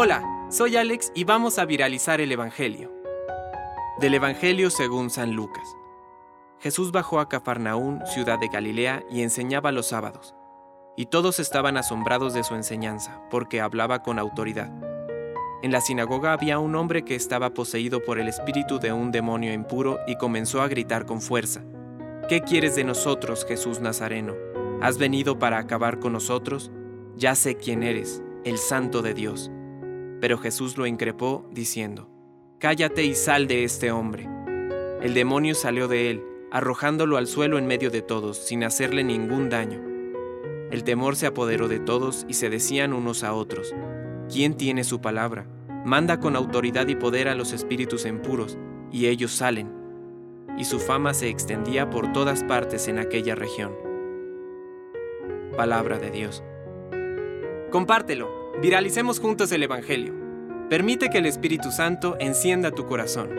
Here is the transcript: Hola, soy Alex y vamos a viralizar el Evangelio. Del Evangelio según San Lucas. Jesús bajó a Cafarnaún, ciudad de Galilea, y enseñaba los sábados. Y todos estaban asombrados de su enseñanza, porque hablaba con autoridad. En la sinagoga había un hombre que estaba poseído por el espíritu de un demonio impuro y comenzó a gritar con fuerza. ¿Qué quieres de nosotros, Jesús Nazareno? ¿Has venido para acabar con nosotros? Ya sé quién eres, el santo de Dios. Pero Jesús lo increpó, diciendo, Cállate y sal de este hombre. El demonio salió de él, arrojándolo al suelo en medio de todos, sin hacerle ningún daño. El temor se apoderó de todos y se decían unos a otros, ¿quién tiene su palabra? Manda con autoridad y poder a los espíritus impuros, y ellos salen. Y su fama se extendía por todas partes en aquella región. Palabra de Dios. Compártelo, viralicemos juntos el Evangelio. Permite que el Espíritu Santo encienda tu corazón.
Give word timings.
Hola, 0.00 0.22
soy 0.48 0.76
Alex 0.76 1.10
y 1.12 1.24
vamos 1.24 1.58
a 1.58 1.64
viralizar 1.64 2.20
el 2.20 2.30
Evangelio. 2.30 2.92
Del 3.98 4.14
Evangelio 4.14 4.70
según 4.70 5.10
San 5.10 5.32
Lucas. 5.32 5.66
Jesús 6.60 6.92
bajó 6.92 7.18
a 7.18 7.28
Cafarnaún, 7.28 8.06
ciudad 8.06 8.38
de 8.38 8.46
Galilea, 8.46 9.02
y 9.10 9.22
enseñaba 9.22 9.72
los 9.72 9.88
sábados. 9.88 10.36
Y 10.96 11.06
todos 11.06 11.40
estaban 11.40 11.76
asombrados 11.76 12.32
de 12.32 12.44
su 12.44 12.54
enseñanza, 12.54 13.20
porque 13.28 13.60
hablaba 13.60 14.04
con 14.04 14.20
autoridad. 14.20 14.70
En 15.62 15.72
la 15.72 15.80
sinagoga 15.80 16.32
había 16.32 16.60
un 16.60 16.76
hombre 16.76 17.04
que 17.04 17.16
estaba 17.16 17.50
poseído 17.50 18.04
por 18.04 18.20
el 18.20 18.28
espíritu 18.28 18.78
de 18.78 18.92
un 18.92 19.10
demonio 19.10 19.52
impuro 19.52 19.98
y 20.06 20.16
comenzó 20.16 20.62
a 20.62 20.68
gritar 20.68 21.06
con 21.06 21.20
fuerza. 21.20 21.64
¿Qué 22.28 22.42
quieres 22.42 22.76
de 22.76 22.84
nosotros, 22.84 23.44
Jesús 23.44 23.80
Nazareno? 23.80 24.34
¿Has 24.80 24.96
venido 24.96 25.40
para 25.40 25.58
acabar 25.58 25.98
con 25.98 26.12
nosotros? 26.12 26.70
Ya 27.16 27.34
sé 27.34 27.56
quién 27.56 27.82
eres, 27.82 28.22
el 28.44 28.58
santo 28.58 29.02
de 29.02 29.14
Dios. 29.14 29.50
Pero 30.20 30.38
Jesús 30.38 30.76
lo 30.76 30.86
increpó, 30.86 31.48
diciendo, 31.52 32.10
Cállate 32.58 33.04
y 33.04 33.14
sal 33.14 33.46
de 33.46 33.64
este 33.64 33.92
hombre. 33.92 34.28
El 35.00 35.14
demonio 35.14 35.54
salió 35.54 35.86
de 35.86 36.10
él, 36.10 36.24
arrojándolo 36.50 37.16
al 37.16 37.26
suelo 37.26 37.58
en 37.58 37.66
medio 37.66 37.90
de 37.90 38.02
todos, 38.02 38.36
sin 38.36 38.64
hacerle 38.64 39.04
ningún 39.04 39.48
daño. 39.48 39.80
El 40.70 40.82
temor 40.84 41.16
se 41.16 41.26
apoderó 41.26 41.68
de 41.68 41.78
todos 41.78 42.26
y 42.28 42.34
se 42.34 42.50
decían 42.50 42.92
unos 42.92 43.22
a 43.22 43.32
otros, 43.32 43.74
¿quién 44.30 44.54
tiene 44.56 44.84
su 44.84 45.00
palabra? 45.00 45.46
Manda 45.84 46.18
con 46.18 46.36
autoridad 46.36 46.88
y 46.88 46.96
poder 46.96 47.28
a 47.28 47.34
los 47.34 47.52
espíritus 47.52 48.04
impuros, 48.04 48.58
y 48.90 49.06
ellos 49.06 49.32
salen. 49.32 49.72
Y 50.58 50.64
su 50.64 50.80
fama 50.80 51.14
se 51.14 51.28
extendía 51.28 51.88
por 51.88 52.12
todas 52.12 52.42
partes 52.42 52.88
en 52.88 52.98
aquella 52.98 53.34
región. 53.34 53.72
Palabra 55.56 55.98
de 55.98 56.10
Dios. 56.10 56.42
Compártelo, 57.70 58.37
viralicemos 58.60 59.20
juntos 59.20 59.52
el 59.52 59.62
Evangelio. 59.62 60.14
Permite 60.68 61.10
que 61.10 61.18
el 61.18 61.26
Espíritu 61.26 61.70
Santo 61.70 62.16
encienda 62.18 62.72
tu 62.72 62.86
corazón. 62.86 63.30